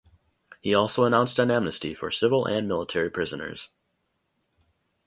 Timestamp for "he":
0.61-0.73